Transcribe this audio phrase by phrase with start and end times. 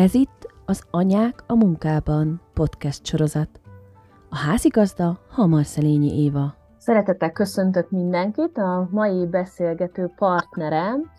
[0.00, 3.48] Ez itt az Anyák a munkában podcast sorozat.
[4.30, 6.54] A házigazda Hamarszalényi Éva.
[6.78, 11.10] Szeretettel köszöntök mindenkit, a mai beszélgető partnerem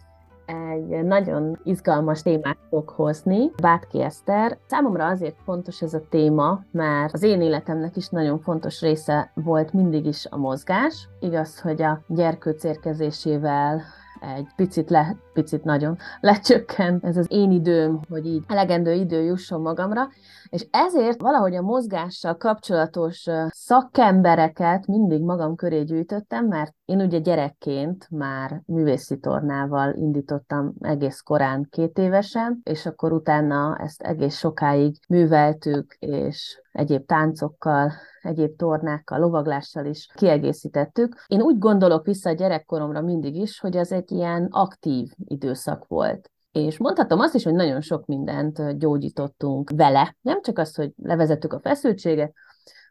[0.45, 4.57] egy nagyon izgalmas témát fog hozni, Bátki Eszter.
[4.67, 9.73] Számomra azért fontos ez a téma, mert az én életemnek is nagyon fontos része volt
[9.73, 11.09] mindig is a mozgás.
[11.19, 13.81] Igaz, hogy a gyerkőc érkezésével
[14.21, 19.61] egy picit, le, picit nagyon lecsökkent ez az én időm, hogy így elegendő idő jusson
[19.61, 20.09] magamra,
[20.49, 28.07] és ezért valahogy a mozgással kapcsolatos szakembereket mindig magam köré gyűjtöttem, mert én ugye gyerekként
[28.09, 35.95] már művészi tornával indítottam egész korán, két évesen, és akkor utána ezt egész sokáig műveltük,
[35.99, 41.23] és egyéb táncokkal, egyéb tornákkal, lovaglással is kiegészítettük.
[41.27, 46.31] Én úgy gondolok vissza a gyerekkoromra mindig is, hogy az egy ilyen aktív időszak volt.
[46.51, 50.15] És mondhatom azt is, hogy nagyon sok mindent gyógyítottunk vele.
[50.21, 52.33] Nem csak az, hogy levezettük a feszültséget,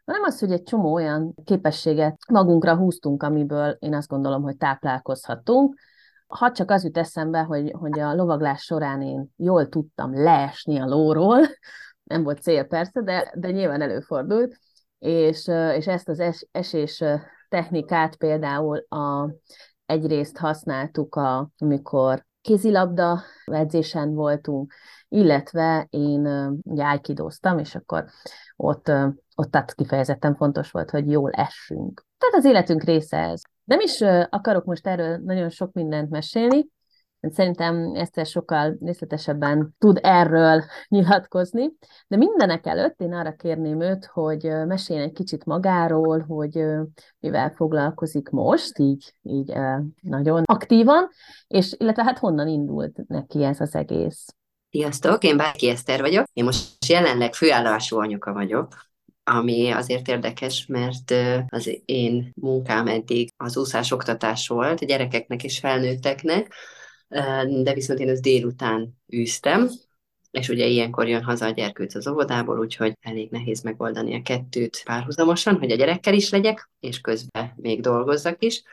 [0.05, 5.79] hanem az, hogy egy csomó olyan képességet magunkra húztunk, amiből én azt gondolom, hogy táplálkozhatunk.
[6.27, 10.85] Ha csak az jut eszembe, hogy, hogy a lovaglás során én jól tudtam leesni a
[10.85, 11.39] lóról,
[12.11, 14.57] nem volt cél persze, de, de nyilván előfordult,
[14.99, 17.03] és, és ezt az es, esés
[17.49, 19.29] technikát például a,
[19.85, 24.73] egyrészt használtuk, a, amikor kézilabda edzésen voltunk,
[25.07, 26.27] illetve én
[26.63, 27.01] ugye
[27.57, 28.05] és akkor
[28.55, 28.91] ott,
[29.35, 32.05] ott tehát kifejezetten fontos volt, hogy jól essünk.
[32.17, 33.41] Tehát az életünk része ez.
[33.63, 36.67] Nem is akarok most erről nagyon sok mindent mesélni,
[37.29, 41.69] Szerintem Eszter sokkal részletesebben tud erről nyilatkozni,
[42.07, 46.63] de mindenek előtt én arra kérném őt, hogy meséljen egy kicsit magáról, hogy
[47.19, 49.53] mivel foglalkozik most, így, így
[50.01, 51.09] nagyon aktívan,
[51.47, 54.25] és illetve hát honnan indult neki ez az egész.
[54.69, 56.25] Sziasztok, én Bárki Eszter vagyok.
[56.33, 58.89] Én most jelenleg főállású anyuka vagyok,
[59.23, 61.13] ami azért érdekes, mert
[61.47, 66.53] az én munkám eddig az úszás oktatás volt, gyerekeknek és felnőtteknek,
[67.63, 69.69] de viszont én ezt délután űztem,
[70.31, 74.81] és ugye ilyenkor jön haza a gyerkőc az óvodából, úgyhogy elég nehéz megoldani a kettőt
[74.83, 78.63] párhuzamosan, hogy a gyerekkel is legyek, és közben még dolgozzak is.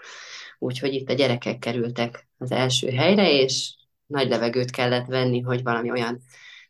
[0.59, 3.75] Úgyhogy itt a gyerekek kerültek az első helyre, és
[4.06, 6.20] nagy levegőt kellett venni, hogy valami olyan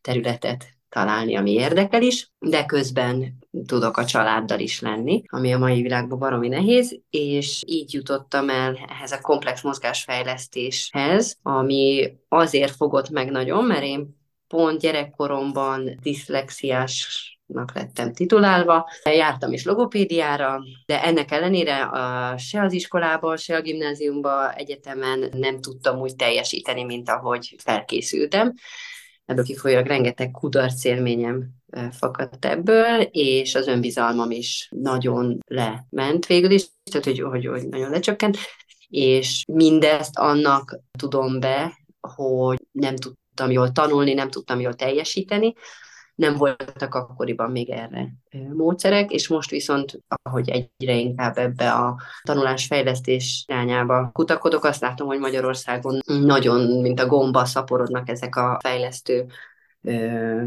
[0.00, 5.82] területet találni, ami érdekel is, de közben tudok a családdal is lenni, ami a mai
[5.82, 13.30] világban baromi nehéz, és így jutottam el ehhez a komplex mozgásfejlesztéshez, ami azért fogott meg
[13.30, 14.16] nagyon, mert én
[14.46, 17.32] pont gyerekkoromban diszlexiás
[17.74, 18.88] lettem titulálva.
[19.04, 25.60] Jártam is logopédiára, de ennek ellenére a, se az iskolában, se a gimnáziumban, egyetemen nem
[25.60, 28.54] tudtam úgy teljesíteni, mint ahogy felkészültem
[29.28, 31.48] ebből kifolyólag rengeteg kudarc élményem
[31.90, 37.90] fakadt ebből, és az önbizalmam is nagyon lement végül is, tehát hogy, hogy, hogy nagyon
[37.90, 38.36] lecsökkent,
[38.88, 45.54] és mindezt annak tudom be, hogy nem tudtam jól tanulni, nem tudtam jól teljesíteni,
[46.18, 48.08] nem voltak akkoriban még erre
[48.52, 55.18] módszerek, és most viszont, ahogy egyre inkább ebbe a tanulásfejlesztés irányába kutakodok, azt látom, hogy
[55.18, 59.26] Magyarországon nagyon, mint a gomba szaporodnak ezek a fejlesztő
[59.82, 60.42] ö,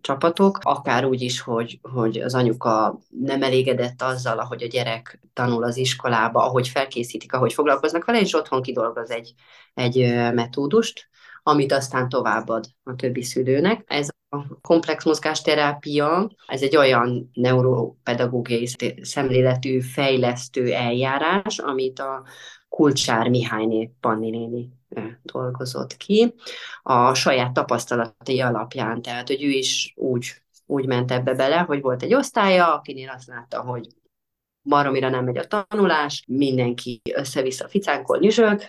[0.00, 5.64] csapatok, akár úgy is, hogy, hogy az anyuka nem elégedett azzal, ahogy a gyerek tanul
[5.64, 9.34] az iskolába, ahogy felkészítik, ahogy foglalkoznak vele, és otthon kidolgoz egy,
[9.74, 9.96] egy
[10.34, 11.08] metódust,
[11.48, 13.84] amit aztán továbbad a többi szülőnek.
[13.86, 18.68] Ez a komplex mozgásterápia, ez egy olyan neuropedagógiai
[19.00, 22.24] szemléletű fejlesztő eljárás, amit a
[22.68, 24.68] Kulcsár Mihályné Panni
[25.22, 26.34] dolgozott ki
[26.82, 30.26] a saját tapasztalatai alapján, tehát hogy ő is úgy,
[30.66, 33.86] úgy ment ebbe bele, hogy volt egy osztálya, akinél azt látta, hogy
[34.62, 38.62] baromira nem megy a tanulás, mindenki össze-vissza ficánkol, nyüzsög,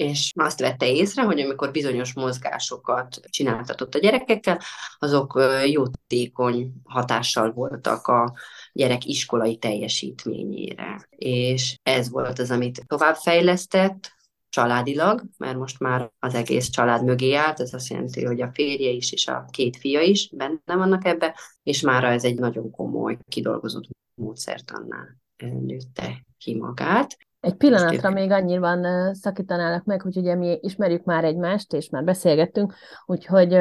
[0.00, 4.60] és azt vette észre, hogy amikor bizonyos mozgásokat csináltatott a gyerekekkel,
[4.98, 8.32] azok jótékony hatással voltak a
[8.72, 11.06] gyerek iskolai teljesítményére.
[11.10, 14.18] És ez volt az, amit továbbfejlesztett,
[14.48, 18.90] családilag, mert most már az egész család mögé állt, ez azt jelenti, hogy a férje
[18.90, 23.18] is és a két fia is benne vannak ebbe, és már ez egy nagyon komoly,
[23.28, 27.16] kidolgozott módszertannál nőtte ki magát.
[27.40, 32.74] Egy pillanatra még annyiban szakítanálak meg, hogy ugye mi ismerjük már egymást, és már beszélgettünk,
[33.06, 33.58] úgyhogy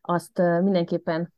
[0.00, 1.32] azt mindenképpen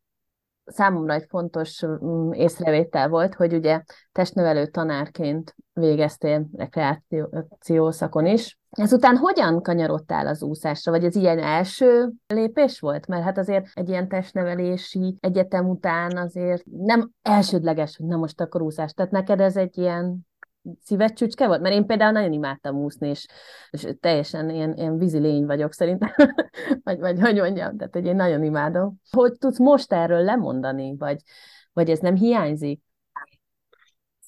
[0.70, 3.82] számomra egy fontos mm, észrevétel volt, hogy ugye
[4.12, 8.58] testnevelő tanárként végeztél rekreáció szakon is.
[8.70, 13.06] Ezután hogyan kanyarodtál az úszásra, vagy ez ilyen első lépés volt?
[13.06, 18.62] Mert hát azért egy ilyen testnevelési egyetem után azért nem elsődleges, hogy na most akkor
[18.62, 18.92] úszás.
[18.92, 20.28] Tehát neked ez egy ilyen
[20.84, 21.60] szíved csücske volt?
[21.60, 23.26] Mert én például nagyon imádtam úszni, és,
[23.70, 26.12] és teljesen ilyen, ilyen vízi lény vagyok szerintem,
[26.84, 29.00] vagy, vagy hogy mondjam, tehát hogy én nagyon imádom.
[29.10, 31.20] Hogy tudsz most erről lemondani, vagy,
[31.72, 32.80] vagy ez nem hiányzik?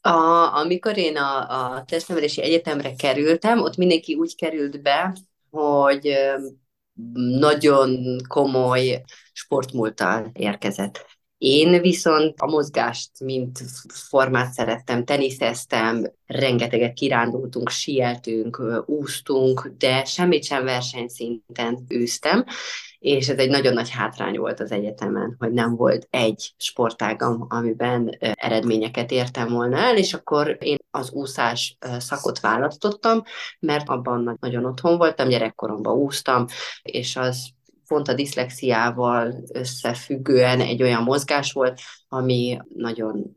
[0.00, 5.16] A, amikor én a, a testnevelési egyetemre kerültem, ott mindenki úgy került be,
[5.50, 6.16] hogy
[7.38, 9.02] nagyon komoly
[9.32, 11.06] sportmúltal érkezett.
[11.44, 13.58] Én viszont a mozgást, mint
[13.88, 22.44] formát szerettem, teniszeztem, rengeteget kirándultunk, sieltünk, úsztunk, de semmit sem versenyszinten űztem,
[22.98, 28.16] és ez egy nagyon nagy hátrány volt az egyetemen, hogy nem volt egy sportágam, amiben
[28.18, 33.22] eredményeket értem volna el, és akkor én az úszás szakot választottam,
[33.60, 36.46] mert abban nagyon otthon voltam, gyerekkoromban úsztam,
[36.82, 37.52] és az
[37.92, 43.36] pont a diszlexiával összefüggően egy olyan mozgás volt, ami nagyon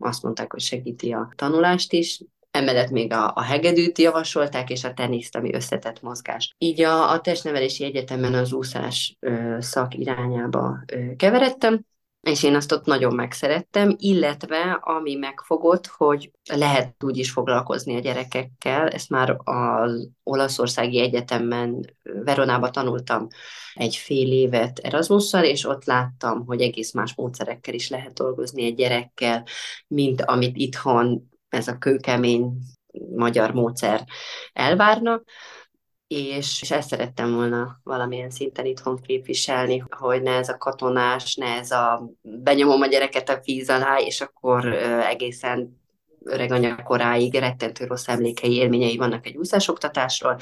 [0.00, 4.94] azt mondták, hogy segíti a tanulást is, Emellett még a, a hegedűt javasolták, és a
[4.94, 6.54] teniszt, ami összetett mozgás.
[6.58, 11.80] Így a, a testnevelési egyetemen az úszás ö, szak irányába ö, keveredtem,
[12.20, 18.00] és én azt ott nagyon megszerettem, illetve ami megfogott, hogy lehet úgy is foglalkozni a
[18.00, 23.26] gyerekekkel, ezt már az Olaszországi Egyetemen Veronába tanultam
[23.74, 28.74] egy fél évet Erasmusszal, és ott láttam, hogy egész más módszerekkel is lehet dolgozni egy
[28.74, 29.44] gyerekkel,
[29.86, 32.52] mint amit itthon ez a kőkemény
[33.16, 34.04] magyar módszer
[34.52, 35.22] elvárna
[36.08, 41.46] és, és ezt szerettem volna valamilyen szinten itthon képviselni, hogy ne ez a katonás, ne
[41.46, 44.66] ez a benyomom a gyereket a víz alá, és akkor
[45.08, 45.80] egészen
[46.24, 50.36] öreg anyakoráig rettentő rossz emlékei, élményei vannak egy úszásoktatásról.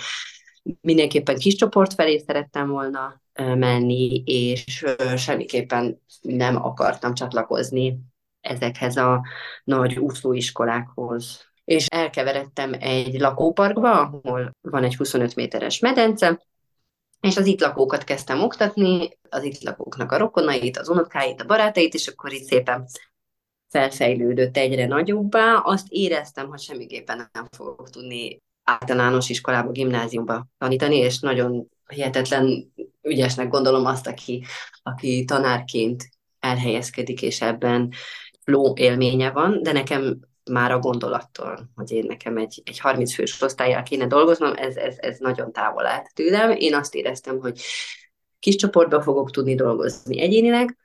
[0.80, 4.84] Mindenképpen kis csoport felé szerettem volna menni, és
[5.16, 7.98] semmiképpen nem akartam csatlakozni
[8.40, 9.22] ezekhez a
[9.64, 16.46] nagy úszóiskolákhoz, és elkeveredtem egy lakóparkba, ahol van egy 25 méteres medence,
[17.20, 21.94] és az itt lakókat kezdtem oktatni, az itt lakóknak a rokonait, az unokáit, a barátait,
[21.94, 22.86] és akkor itt szépen
[23.68, 25.54] felfejlődött egyre nagyobbá.
[25.64, 32.72] Azt éreztem, hogy semmiképpen nem fogok tudni általános iskolába, gimnáziumba tanítani, és nagyon hihetetlen
[33.02, 34.44] ügyesnek gondolom azt, aki,
[34.82, 36.08] aki tanárként
[36.40, 37.92] elhelyezkedik, és ebben
[38.44, 40.20] flow élménye van, de nekem
[40.50, 44.96] már a gondolattól, hogy én nekem egy, egy 30 fős osztályjal kéne dolgoznom, ez, ez,
[44.98, 46.50] ez nagyon távol állt tőlem.
[46.50, 47.60] Én azt éreztem, hogy
[48.38, 50.76] kis csoportban fogok tudni dolgozni egyénileg,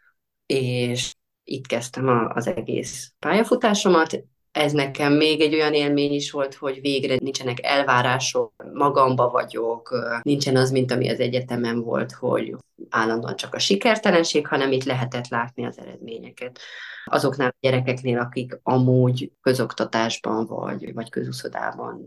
[0.45, 4.23] és itt kezdtem a, az egész pályafutásomat.
[4.51, 10.55] Ez nekem még egy olyan élmény is volt, hogy végre nincsenek elvárások, magamba vagyok, nincsen
[10.55, 12.55] az, mint ami az egyetemen volt, hogy
[12.89, 16.59] állandóan csak a sikertelenség, hanem itt lehetett látni az eredményeket.
[17.05, 22.05] Azoknál a gyerekeknél, akik amúgy közoktatásban vagy, vagy közúszodában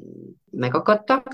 [0.51, 1.27] megakadtak,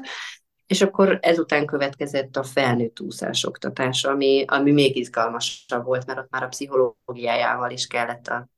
[0.66, 6.30] és akkor ezután következett a felnőtt úszás oktatás, ami, ami még izgalmasabb volt, mert ott
[6.30, 8.48] már a pszichológiájával is kellett a,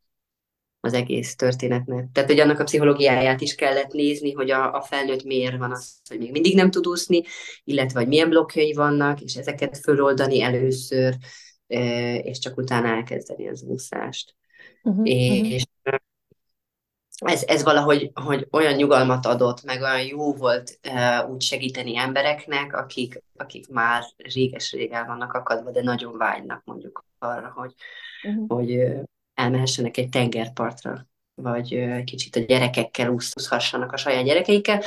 [0.84, 2.08] az egész történetnek.
[2.12, 6.00] Tehát, hogy annak a pszichológiáját is kellett nézni, hogy a, a felnőtt miért van az,
[6.08, 7.23] hogy még mindig nem tud úszni,
[7.64, 11.17] illetve, hogy milyen blokkjai vannak, és ezeket föloldani először,
[12.23, 14.34] és csak utána elkezdeni az úszást.
[14.82, 16.00] Uh-huh, és uh-huh.
[17.25, 22.76] Ez, ez valahogy hogy olyan nyugalmat adott, meg olyan jó volt uh, úgy segíteni embereknek,
[22.76, 27.75] akik, akik már réges-rég el vannak akadva, de nagyon vágynak mondjuk arra, hogy,
[28.23, 28.49] uh-huh.
[28.49, 28.78] hogy
[29.34, 34.82] elmehessenek egy tengerpartra, vagy kicsit a gyerekekkel úszhassanak a saját gyerekeikkel.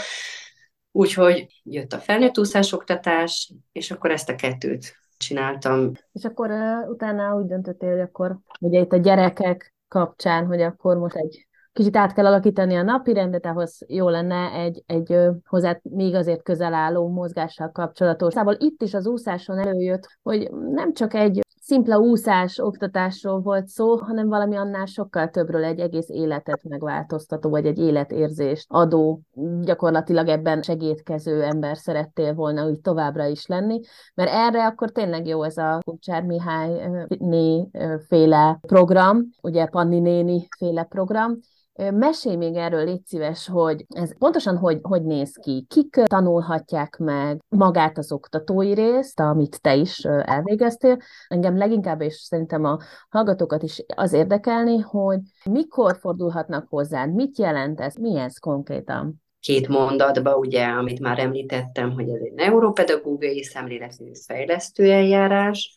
[0.91, 5.91] Úgyhogy jött a felnőtt úszásoktatás, és akkor ezt a kettőt csináltam.
[6.11, 10.97] És akkor uh, utána úgy döntöttél, hogy akkor ugye itt a gyerekek kapcsán, hogy akkor
[10.97, 15.79] most egy kicsit át kell alakítani a napi rendet, ahhoz jó lenne egy, egy hozzá
[15.83, 18.33] még azért közel álló mozgással kapcsolatos.
[18.33, 23.98] Szóval itt is az úszáson előjött, hogy nem csak egy szimpla úszás oktatásról volt szó,
[23.98, 29.22] hanem valami annál sokkal többről egy egész életet megváltoztató, vagy egy életérzést adó,
[29.62, 33.79] gyakorlatilag ebben segítkező ember szerettél volna úgy továbbra is lenni,
[34.13, 37.69] mert erre akkor tényleg jó ez a Kucsár Mihály né
[38.07, 41.39] féle program, ugye Panni néni féle program,
[41.75, 47.41] Mesélj még erről, légy szíves, hogy ez pontosan hogy, hogy néz ki, kik tanulhatják meg
[47.50, 50.98] magát az oktatói részt, amit te is elvégeztél.
[51.27, 52.77] Engem leginkább, és szerintem a
[53.10, 59.24] hallgatókat is az érdekelni, hogy mikor fordulhatnak hozzád, mit jelent ez, mi ez konkrétan?
[59.39, 65.75] két mondatba, ugye, amit már említettem, hogy ez egy neuropedagógiai szemléletű fejlesztő eljárás,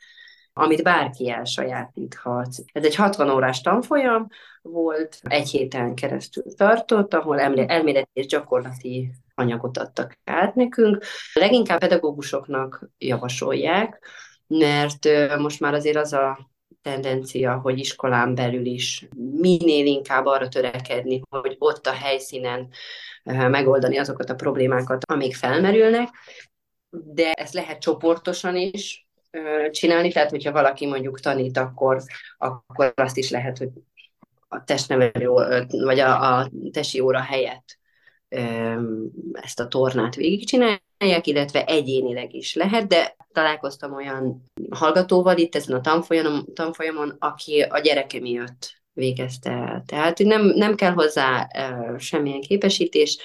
[0.59, 2.55] amit bárki elsajátíthat.
[2.73, 4.27] Ez egy 60 órás tanfolyam
[4.63, 11.05] volt, egy héten keresztül tartott, ahol elméleti és gyakorlati anyagot adtak át nekünk.
[11.33, 14.07] Leginkább pedagógusoknak javasolják,
[14.47, 16.51] mert most már azért az a
[16.83, 22.69] tendencia, hogy iskolán belül is minél inkább arra törekedni, hogy ott a helyszínen
[23.25, 26.09] megoldani azokat a problémákat, amik felmerülnek,
[26.91, 29.08] de ezt lehet csoportosan is,
[29.71, 32.03] csinálni, tehát hogyha valaki mondjuk tanít, akkor,
[32.39, 33.69] akkor azt is lehet, hogy
[34.49, 35.29] a testnevelő,
[35.69, 37.79] vagy a, a tesi óra helyett
[39.33, 45.81] ezt a tornát végigcsinálják, illetve egyénileg is lehet, de találkoztam olyan hallgatóval itt ezen a
[45.81, 49.83] tanfolyamon, tanfolyamon aki a gyereke miatt végezte el.
[49.87, 51.49] Tehát nem, nem kell hozzá
[51.99, 53.19] semmilyen képesítés,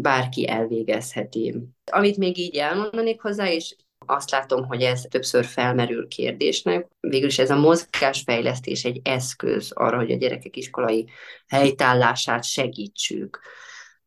[0.00, 1.54] bárki elvégezheti.
[1.90, 3.76] Amit még így elmondanék hozzá, és
[4.06, 6.86] azt látom, hogy ez többször felmerül kérdésnek.
[7.00, 11.08] Végülis ez a mozgásfejlesztés egy eszköz arra, hogy a gyerekek iskolai
[11.48, 13.40] helytállását segítsük.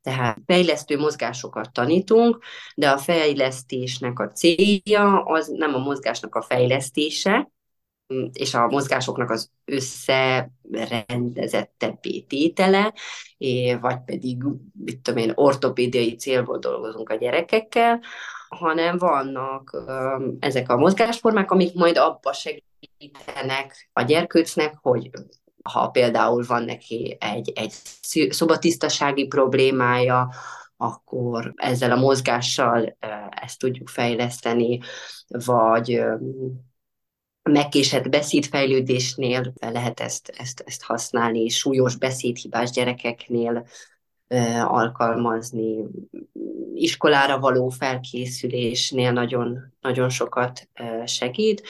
[0.01, 2.43] Tehát fejlesztő mozgásokat tanítunk,
[2.75, 7.51] de a fejlesztésnek a célja az nem a mozgásnak a fejlesztése,
[8.33, 12.93] és a mozgásoknak az összerendezettebb tétele,
[13.81, 18.01] vagy pedig, mit tudom én, ortopédiai célból dolgozunk a gyerekekkel,
[18.53, 19.83] hanem vannak
[20.39, 25.09] ezek a mozgásformák, amik majd abba segítenek a gyerkőcnek, hogy
[25.63, 27.71] ha például van neki egy, egy
[28.29, 30.29] szobatisztasági problémája,
[30.77, 32.97] akkor ezzel a mozgással
[33.29, 34.79] ezt tudjuk fejleszteni,
[35.27, 36.03] vagy
[37.49, 43.65] megkésett beszédfejlődésnél lehet ezt, ezt, ezt használni, súlyos beszédhibás gyerekeknél
[44.63, 45.85] alkalmazni,
[46.73, 50.69] iskolára való felkészülésnél nagyon, nagyon sokat
[51.05, 51.63] segít,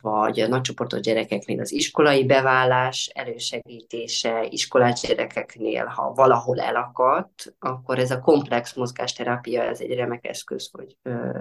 [0.00, 8.10] vagy a nagycsoportos gyerekeknél az iskolai beválás elősegítése, iskolás gyerekeknél, ha valahol elakadt, akkor ez
[8.10, 10.96] a komplex mozgásterápia, ez egy remek eszköz, hogy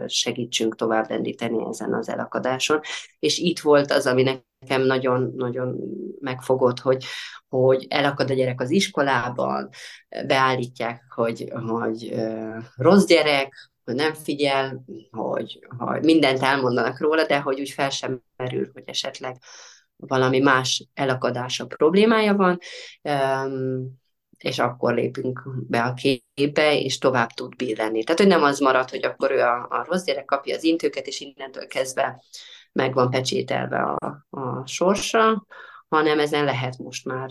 [0.08, 2.80] segítsünk tovább lendíteni ezen az elakadáson.
[3.20, 5.76] És itt volt az, ami nekem nagyon-nagyon
[6.20, 7.06] megfogott, hogy,
[7.50, 9.70] hogy elakad a gyerek az iskolában,
[10.28, 12.16] beállítják, hogy, hogy
[12.76, 18.22] rossz gyerek, hogy nem figyel, hogy, hogy mindent elmondanak róla, de hogy úgy fel sem
[18.36, 19.38] merül, hogy esetleg
[19.96, 22.58] valami más elakadása, problémája van,
[24.38, 25.94] és akkor lépünk be a
[26.34, 28.04] képbe, és tovább tud billenni.
[28.04, 31.08] Tehát, hogy nem az marad, hogy akkor ő a, a rossz gyerek kapja az intőket,
[31.08, 32.24] és innentől kezdve
[32.72, 35.46] meg van pecsételve a, a sorsa,
[35.88, 37.30] hanem ezen lehet most már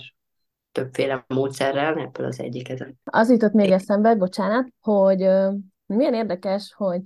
[0.73, 3.00] többféle módszerrel, ebből az egyik ezen.
[3.04, 5.28] Az jutott még eszembe, bocsánat, hogy
[5.96, 7.00] milyen érdekes, hogy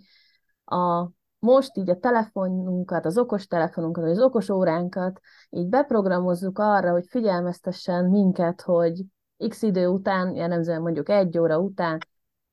[0.64, 6.90] a, most így a telefonunkat, az okos telefonunkat, vagy az okos óránkat így beprogramozzuk arra,
[6.90, 9.04] hogy figyelmeztessen minket, hogy
[9.48, 11.98] x idő után, jellemzően mondjuk egy óra után,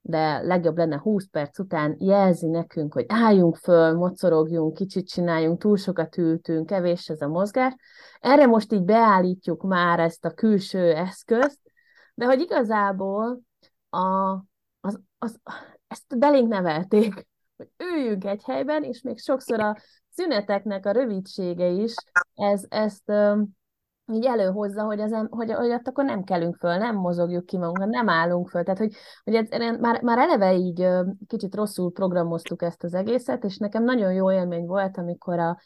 [0.01, 5.77] de legjobb lenne 20 perc után jelzi nekünk, hogy álljunk föl, mocorogjunk, kicsit csináljunk, túl
[5.77, 7.75] sokat ültünk, kevés ez a mozgás.
[8.19, 11.59] Erre most így beállítjuk már ezt a külső eszközt,
[12.13, 13.39] de hogy igazából
[13.89, 13.99] a,
[14.79, 15.39] az, az,
[15.95, 19.75] ezt belénk nevelték, hogy üljünk egy helyben, és még sokszor a
[20.09, 21.93] szüneteknek a rövidsége is
[22.33, 23.11] ez, ezt
[24.11, 27.89] így előhozza, hogy, az, hogy, hogy ott akkor nem kelünk föl, nem mozogjuk ki magunkat,
[27.89, 28.63] nem állunk föl.
[28.63, 30.87] Tehát, hogy, hogy ez, már, már eleve így
[31.27, 35.59] kicsit rosszul programoztuk ezt az egészet, és nekem nagyon jó élmény volt, amikor a,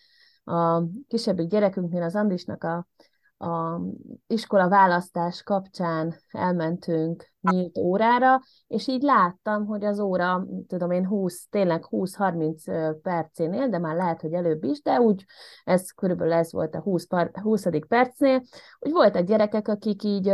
[0.54, 2.88] a kisebbik gyerekünknél, az Andrisnak a,
[3.40, 3.82] a
[4.28, 11.48] iskola választás kapcsán elmentünk nyílt órára, és így láttam, hogy az óra, tudom én, 20,
[11.50, 15.26] tényleg 20-30 percénél, de már lehet, hogy előbb is, de úgy,
[15.64, 17.08] ez körülbelül ez volt a 20,
[17.42, 17.66] 20.
[17.88, 18.42] percnél,
[18.80, 20.34] hogy voltak gyerekek, akik így,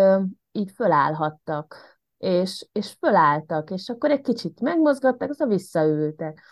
[0.52, 1.76] így fölállhattak,
[2.18, 6.44] és, és fölálltak, és akkor egy kicsit megmozgattak, aztán visszaültek.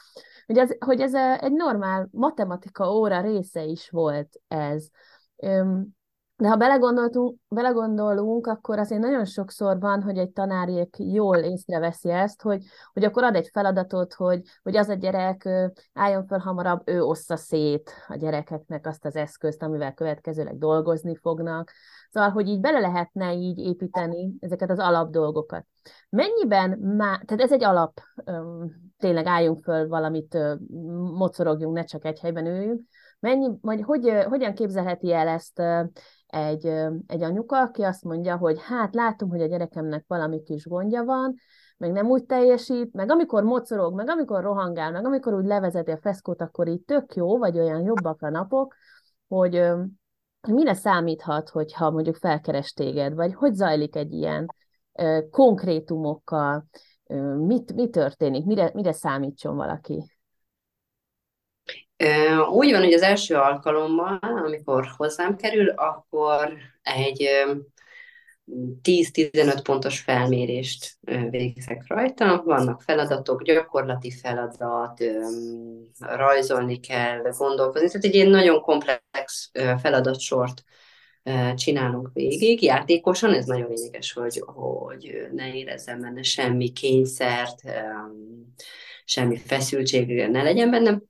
[0.46, 4.88] Hogy ez, hogy ez egy normál matematika óra része is volt ez
[6.36, 12.42] De ha belegondoltunk, belegondolunk, akkor azért nagyon sokszor van, hogy egy tanárék jól észreveszi ezt,
[12.42, 12.64] hogy,
[12.94, 15.50] hogy akkor ad egy feladatot, hogy, hogy az a gyerek
[15.94, 21.72] álljon fel hamarabb, ő ossza szét a gyerekeknek azt az eszközt, amivel következőleg dolgozni fognak.
[22.10, 25.66] Szóval, hogy így bele lehetne így építeni ezeket az alapdolgokat.
[26.10, 28.00] Mennyiben már, tehát ez egy alap,
[28.98, 30.38] tényleg álljunk föl valamit,
[31.14, 32.82] mocorogjunk, ne csak egy helyben üljünk,
[33.24, 35.62] Mennyi, vagy hogy, hogyan képzelheti el ezt
[36.34, 36.66] egy,
[37.08, 41.36] egy anyuka, aki azt mondja, hogy hát látom, hogy a gyerekemnek valami kis gondja van,
[41.78, 45.98] meg nem úgy teljesít, meg amikor mocorog, meg amikor rohangál, meg amikor úgy levezeti a
[45.98, 48.76] feszkót, akkor így tök jó, vagy olyan jobbak a napok,
[49.28, 49.64] hogy,
[50.48, 54.46] mire számíthat, hogyha mondjuk felkeres téged, vagy hogy zajlik egy ilyen
[55.32, 56.66] konkrétumokkal,
[57.38, 60.13] mit, mi történik, mire, mire számítson valaki?
[62.52, 67.28] Úgy van, hogy az első alkalommal, amikor hozzám kerül, akkor egy
[68.84, 70.98] 10-15 pontos felmérést
[71.30, 72.42] végzek rajta.
[72.46, 75.04] Vannak feladatok, gyakorlati feladat,
[76.00, 77.88] rajzolni kell, gondolkozni.
[77.88, 80.64] Tehát egy ilyen nagyon komplex feladatsort
[81.56, 87.62] csinálunk végig, játékosan, ez nagyon lényeges, hogy, hogy ne érezzem benne semmi kényszert,
[89.06, 91.04] semmi feszültség ne legyen bennem,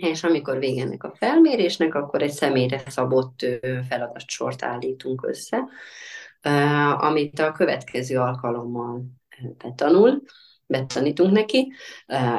[0.00, 3.46] és amikor vége ennek a felmérésnek, akkor egy személyre szabott
[3.88, 5.68] feladatsort állítunk össze,
[6.96, 9.04] amit a következő alkalommal
[9.58, 10.22] betanul,
[10.66, 11.72] betanítunk neki.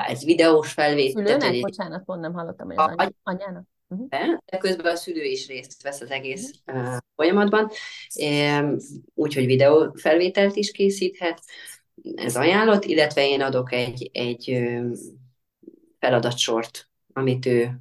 [0.07, 1.25] Ez videós felvétel.
[1.25, 1.49] Szülőnek?
[1.53, 1.61] Egy...
[1.61, 3.63] Bocsánat, pont nem hallottam, hogy az a, anyának.
[3.87, 4.07] Uh-huh.
[4.45, 7.69] De közben a szülő is részt vesz az egész uh, folyamatban,
[9.13, 11.41] úgyhogy videó felvételt is készíthet,
[12.15, 14.67] ez ajánlott, illetve én adok egy, egy
[15.99, 17.79] feladatsort amit ő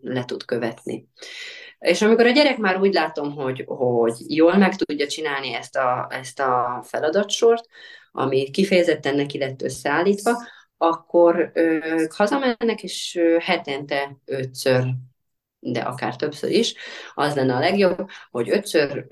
[0.00, 1.08] le tud követni.
[1.78, 6.06] És amikor a gyerek már úgy látom, hogy, hogy jól meg tudja csinálni ezt a,
[6.10, 7.66] ezt a feladatsort,
[8.12, 10.42] ami kifejezetten neki lett összeállítva,
[10.76, 14.84] akkor ők hazamennek, és hetente ötször,
[15.58, 16.74] de akár többször is,
[17.14, 19.06] az lenne a legjobb, hogy ötször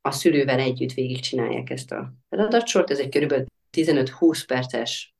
[0.00, 2.90] a szülővel együtt végigcsinálják ezt a feladatsort.
[2.90, 3.34] Ez egy kb.
[3.76, 5.14] 15-20 perces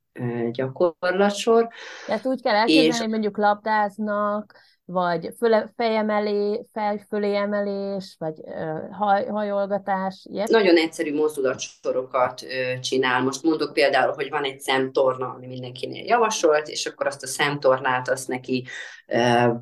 [0.51, 1.69] gyakorlatsor.
[2.07, 2.99] Tehát úgy kell elképzelni, és...
[2.99, 4.55] hogy mondjuk labdáznak,
[4.85, 10.27] vagy föle, fejemelé, fej fölé emelés, vagy uh, haj, hajolgatás.
[10.31, 10.49] Ilyet?
[10.49, 13.23] Nagyon egyszerű mozdulatsorokat uh, csinál.
[13.23, 18.09] Most mondok például, hogy van egy szemtorna, ami mindenkinél javasolt, és akkor azt a szemtornát
[18.09, 18.67] azt neki
[19.07, 19.55] uh,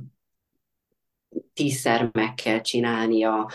[1.55, 3.51] tízszer meg kell csinálnia,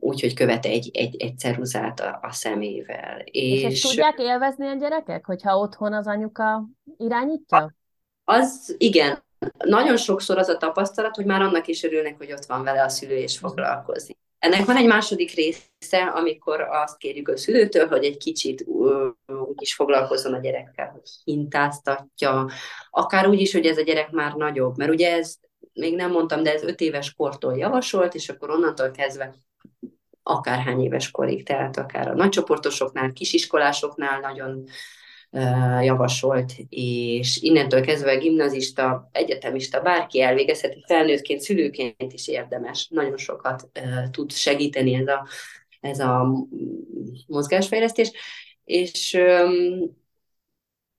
[0.00, 3.20] úgyhogy követ egy, egy, egy ceruzát a, a szemével.
[3.24, 6.64] És, és ezt tudják élvezni a gyerekek, hogyha otthon az anyuka
[6.96, 7.74] irányítja?
[8.24, 9.22] Az igen.
[9.64, 12.88] Nagyon sokszor az a tapasztalat, hogy már annak is örülnek, hogy ott van vele a
[12.88, 14.16] szülő és foglalkozni.
[14.38, 18.64] Ennek van egy második része, amikor azt kérjük a szülőtől, hogy egy kicsit
[19.26, 22.48] úgy is foglalkozzon a gyerekkel, hogy hintáztatja,
[22.90, 25.36] akár úgy is, hogy ez a gyerek már nagyobb, mert ugye ez
[25.72, 29.34] még nem mondtam, de ez öt éves kortól javasolt, és akkor onnantól kezdve
[30.22, 34.64] akárhány éves korig, tehát akár a nagycsoportosoknál, kisiskolásoknál nagyon
[35.80, 42.88] javasolt, és innentől kezdve a gimnazista, egyetemista, bárki elvégezheti felnőttként, szülőként is érdemes.
[42.90, 43.68] Nagyon sokat
[44.10, 45.26] tud segíteni ez a,
[45.80, 46.26] ez a
[47.26, 48.12] mozgásfejlesztés,
[48.64, 49.18] és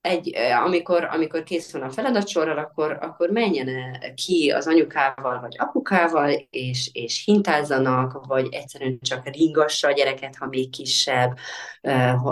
[0.05, 6.47] egy, amikor, amikor kész van a feladatsorral, akkor, akkor menjen ki az anyukával vagy apukával,
[6.49, 11.37] és, és hintázzanak, vagy egyszerűen csak ringassa a gyereket, ha még kisebb,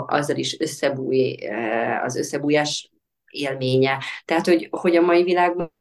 [0.06, 1.36] azzal is összebúj,
[2.04, 2.90] az összebújás
[3.30, 4.02] élménye.
[4.24, 5.72] Tehát, hogy, hogy a mai világban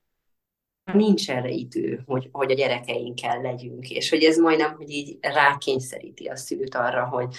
[0.94, 6.26] nincs erre idő, hogy, hogy a gyerekeinkkel legyünk, és hogy ez majdnem, hogy így rákényszeríti
[6.26, 7.36] a szülőt arra, hogy,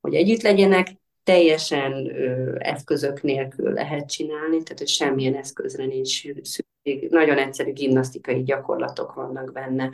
[0.00, 7.10] hogy együtt legyenek, teljesen ö, eszközök nélkül lehet csinálni, tehát hogy semmilyen eszközre nincs szükség.
[7.10, 9.90] Nagyon egyszerű gimnasztikai gyakorlatok vannak benne,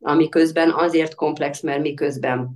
[0.00, 2.50] ami közben azért komplex, mert miközben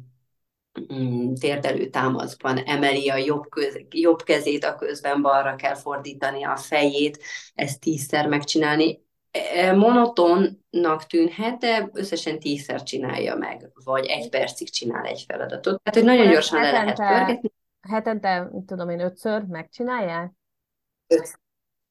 [0.95, 6.57] mm, térdelő támaszban emeli a jobb, köz, jobb kezét, a közben balra kell fordítani a
[6.57, 7.19] fejét,
[7.55, 9.01] ezt tízszer megcsinálni.
[9.31, 15.83] E, monotonnak tűnhet, de összesen tízszer csinálja meg, vagy egy percig csinál egy feladatot.
[15.83, 17.51] Tehát, hogy nagyon gyorsan le lehet pörgetni
[17.89, 20.33] hetente, mit tudom én, ötször megcsinálják?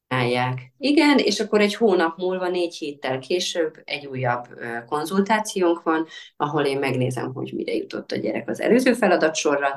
[0.08, 0.72] Csinálják.
[0.78, 4.46] Igen, és akkor egy hónap múlva, négy héttel később egy újabb
[4.86, 9.74] konzultációnk van, ahol én megnézem, hogy mire jutott a gyerek az előző feladatsorra,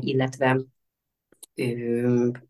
[0.00, 0.60] illetve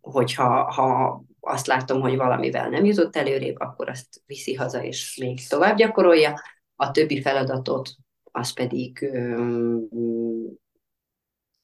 [0.00, 5.48] hogyha ha azt látom, hogy valamivel nem jutott előrébb, akkor azt viszi haza, és még
[5.48, 6.40] tovább gyakorolja.
[6.76, 7.90] A többi feladatot
[8.22, 9.10] az pedig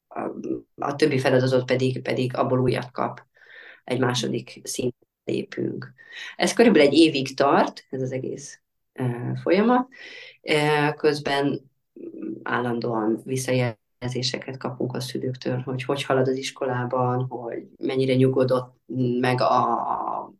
[0.09, 0.21] a,
[0.77, 3.27] a többi feladatot pedig, pedig abból újat kap.
[3.85, 4.95] Egy második szint
[5.25, 5.93] lépünk.
[6.37, 8.61] Ez körülbelül egy évig tart, ez az egész
[9.43, 9.89] folyamat.
[10.97, 11.71] Közben
[12.43, 18.77] állandóan visszajelzéseket kapunk a szülőktől, hogy hogy halad az iskolában, hogy mennyire nyugodott
[19.21, 20.33] meg a,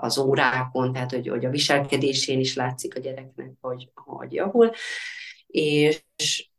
[0.00, 4.70] az órákon, tehát hogy, hogy a viselkedésén is látszik a gyereknek, hogy, hogy javul,
[5.46, 6.02] és,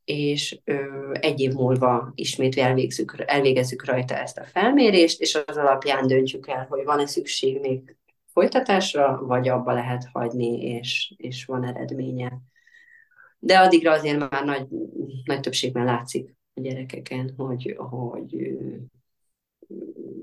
[0.08, 6.08] és ö, egy év múlva ismét elvégzük, elvégezzük rajta ezt a felmérést, és az alapján
[6.08, 12.42] döntjük el, hogy van-e szükség még folytatásra, vagy abba lehet hagyni, és, és van eredménye.
[13.40, 14.68] De addigra azért már nagy,
[15.24, 18.58] nagy többségben látszik a gyerekeken, hogy, hogy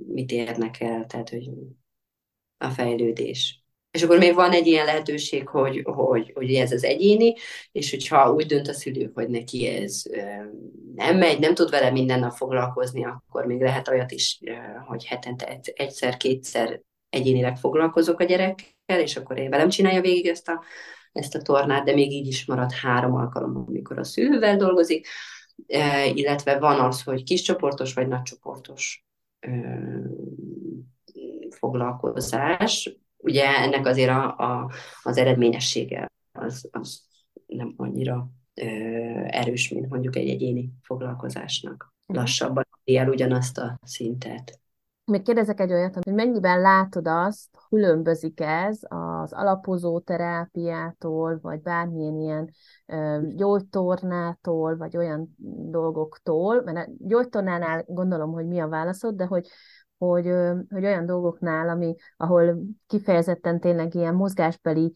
[0.06, 1.50] mit érnek el, tehát hogy
[2.56, 3.63] a fejlődés.
[3.94, 7.34] És akkor még van egy ilyen lehetőség, hogy, hogy, hogy ez az egyéni,
[7.72, 10.02] és hogyha úgy dönt a szülő, hogy neki ez
[10.94, 14.40] nem megy, nem tud vele minden nap foglalkozni, akkor még lehet olyat is,
[14.86, 20.64] hogy hetente egyszer-kétszer egyénileg foglalkozok a gyerekkel, és akkor én velem csinálja végig ezt a,
[21.12, 25.06] ezt a tornát, de még így is marad három alkalom, amikor a szülővel dolgozik,
[26.14, 29.06] illetve van az, hogy kiscsoportos vagy nagycsoportos
[31.50, 32.98] foglalkozás.
[33.24, 34.70] Ugye ennek azért a, a,
[35.02, 37.02] az eredményessége az, az
[37.46, 38.64] nem annyira ö,
[39.26, 41.92] erős, mint mondjuk egy egyéni foglalkozásnak.
[42.06, 42.18] Mhm.
[42.18, 44.58] Lassabban él ugyanazt a szintet.
[45.04, 52.20] Még kérdezek egy olyat, hogy mennyiben látod azt, különbözik ez az alapozó terápiától, vagy bármilyen
[52.20, 52.50] ilyen
[53.36, 55.34] gyógytornától, vagy olyan
[55.70, 59.48] dolgoktól, mert a gyógytornánál gondolom, hogy mi a válaszod, de hogy
[60.08, 60.32] hogy,
[60.70, 64.92] hogy olyan dolgoknál, ami, ahol kifejezetten tényleg ilyen mozgásbeli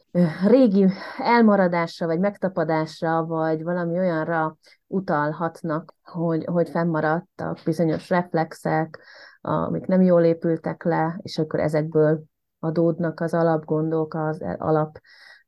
[0.46, 0.86] régi
[1.18, 8.98] elmaradásra, vagy megtapadásra, vagy valami olyanra utalhatnak, hogy, hogy fennmaradtak bizonyos reflexek,
[9.40, 12.22] amik nem jól épültek le, és akkor ezekből
[12.58, 14.98] adódnak az alapgondok, az alap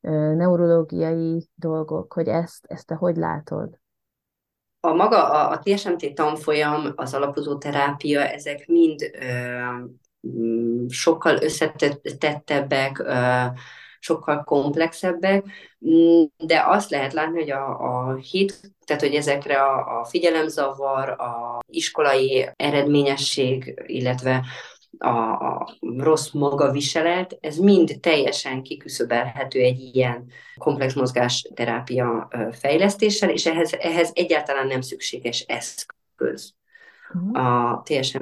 [0.01, 3.80] neurológiai dolgok, hogy ezt, ezt te hogy látod?
[4.81, 9.61] A maga a, a TSMT tanfolyam, az alapozó terápia, ezek mind ö,
[10.29, 13.45] mm, sokkal összetettebbek, ö,
[13.99, 15.45] sokkal komplexebbek,
[15.88, 21.09] mm, de azt lehet látni, hogy a, a hit, tehát hogy ezekre a, a figyelemzavar,
[21.09, 24.45] a iskolai eredményesség, illetve
[24.98, 30.26] a, a rossz magaviselet, ez mind teljesen kiküszöbelhető egy ilyen
[30.59, 36.55] komplex mozgásterápia fejlesztéssel, és ehhez, ehhez egyáltalán nem szükséges eszköz
[37.14, 37.44] uh-huh.
[37.44, 38.20] a tsm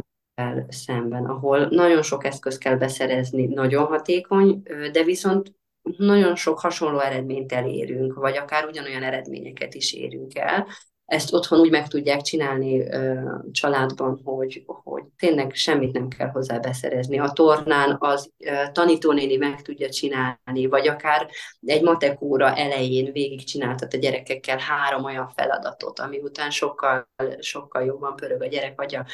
[0.69, 5.53] szemben, ahol nagyon sok eszköz kell beszerezni, nagyon hatékony, de viszont
[5.97, 10.67] nagyon sok hasonló eredményt elérünk, vagy akár ugyanolyan eredményeket is érünk el,
[11.09, 16.59] ezt otthon úgy meg tudják csinálni ö, családban, hogy, hogy tényleg semmit nem kell hozzá
[16.59, 17.19] beszerezni.
[17.19, 21.29] A tornán az ö, tanítónéni meg tudja csinálni, vagy akár
[21.61, 28.43] egy matekóra elején végigcsináltat a gyerekekkel három olyan feladatot, ami után sokkal, sokkal jobban pörög
[28.43, 29.07] a gyerek agya.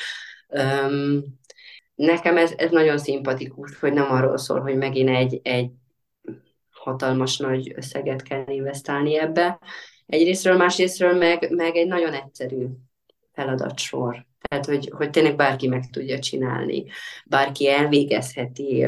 [0.49, 1.25] Öm,
[1.95, 5.71] nekem ez, ez nagyon szimpatikus, hogy nem arról szól, hogy megint egy, egy
[6.71, 9.59] hatalmas nagy összeget kell investálni ebbe,
[10.07, 12.67] egyrésztről, másrésztről meg, meg egy nagyon egyszerű
[13.33, 14.27] feladatsor.
[14.49, 16.85] Tehát, hogy, hogy tényleg bárki meg tudja csinálni,
[17.27, 18.87] bárki elvégezheti,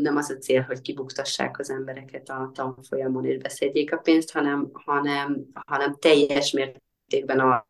[0.00, 4.70] nem az a cél, hogy kibuktassák az embereket a tanfolyamon és beszedjék a pénzt, hanem,
[4.72, 7.66] hanem, hanem teljes mértékben a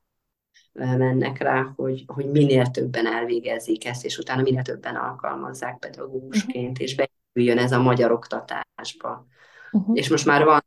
[0.72, 6.86] mennek rá, hogy, hogy minél többen elvégezzék ezt, és utána minél többen alkalmazzák pedagógusként, uh-huh.
[6.86, 6.94] és
[7.32, 9.26] bejöjjön ez a magyar oktatásba.
[9.72, 9.96] Uh-huh.
[9.96, 10.64] És most már van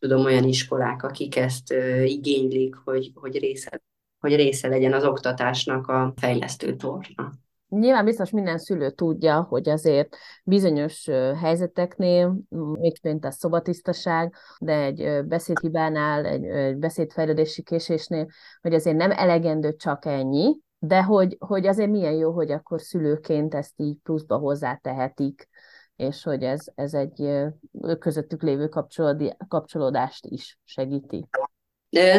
[0.00, 3.82] tudom olyan iskolák, akik ezt igénylik, hogy, hogy része,
[4.20, 7.32] hogy része legyen az oktatásnak a fejlesztő torna.
[7.68, 11.08] Nyilván biztos minden szülő tudja, hogy azért bizonyos
[11.40, 18.26] helyzeteknél, még mint a szobatisztaság, de egy beszédhibánál, egy, egy beszédfejlődési késésnél,
[18.60, 23.54] hogy azért nem elegendő csak ennyi, de hogy, hogy azért milyen jó, hogy akkor szülőként
[23.54, 25.48] ezt így pluszba hozzátehetik
[26.00, 27.28] és hogy ez, ez egy
[27.98, 28.68] közöttük lévő
[29.48, 31.28] kapcsolódást is segíti.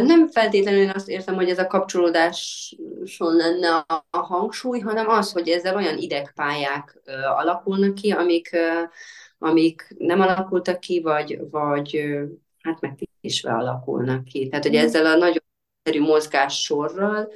[0.04, 5.50] Nem feltétlenül azt értem, hogy ez a kapcsolódáson lenne a, a hangsúly, hanem az, hogy
[5.50, 7.02] ezzel olyan idegpályák
[7.38, 8.56] alakulnak ki, amik,
[9.38, 12.20] amik nem alakultak ki, vagy, vagy
[12.60, 14.48] hát megtisve alakulnak ki.
[14.48, 14.80] Tehát, hogy mm.
[14.80, 15.44] ezzel a nagyon
[15.84, 17.32] szerű mozgássorral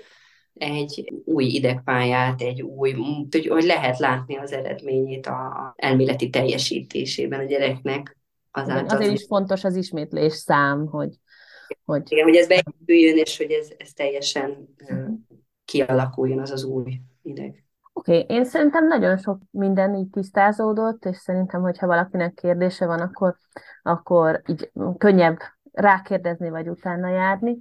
[0.57, 2.91] egy új idegpályát, egy új,
[3.31, 8.17] hogy, hogy lehet látni az eredményét a elméleti teljesítésében a gyereknek.
[8.51, 11.15] Azáltal azért is fontos az ismétlés szám, hogy,
[11.85, 12.11] hogy...
[12.11, 15.07] Igen, hogy ez beépüljön, és hogy ez, ez teljesen uh,
[15.65, 17.63] kialakuljon az az új ideg.
[17.93, 18.35] Oké, okay.
[18.35, 23.37] én szerintem nagyon sok minden így tisztázódott, és szerintem, hogyha valakinek kérdése van, akkor,
[23.83, 25.37] akkor így könnyebb
[25.71, 27.57] rákérdezni, vagy utána járni.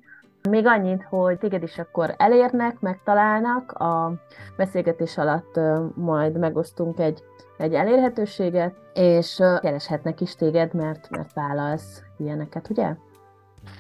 [0.51, 4.15] Még annyit, hogy téged is akkor elérnek, megtalálnak, a
[4.57, 5.61] beszélgetés alatt
[5.95, 7.23] majd megosztunk egy,
[7.59, 12.95] egy elérhetőséget, és kereshetnek is téged, mert, mert vállalsz ilyeneket, ugye?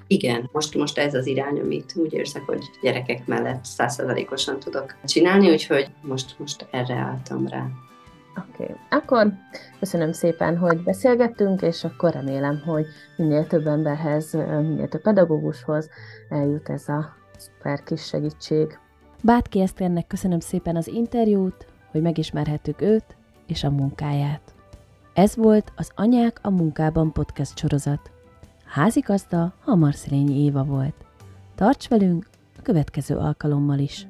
[0.06, 5.50] Igen, most, most ez az irány, amit úgy érzek, hogy gyerekek mellett százszerzalékosan tudok csinálni,
[5.50, 7.66] úgyhogy most, most erre álltam rá.
[8.38, 8.76] Oké, okay.
[8.90, 9.32] akkor
[9.78, 15.88] köszönöm szépen, hogy beszélgettünk, és akkor remélem, hogy minél több emberhez, minél több pedagógushoz
[16.28, 18.78] eljut ez a szuper kis segítség.
[19.22, 23.16] Bátki Eszternek köszönöm szépen az interjút, hogy megismerhettük őt
[23.46, 24.54] és a munkáját.
[25.14, 28.10] Ez volt az Anyák a munkában podcast sorozat.
[28.64, 30.94] Házigazda Hamarszilényi Éva volt.
[31.54, 34.06] Tarts velünk a következő alkalommal is!